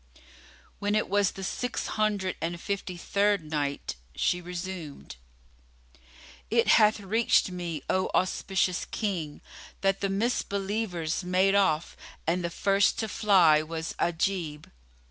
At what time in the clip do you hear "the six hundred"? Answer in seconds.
1.33-2.35